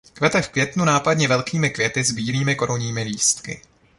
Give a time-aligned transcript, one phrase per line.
[0.13, 3.61] Kvete v květnu nápadně velkými květy s bílými korunními lístky.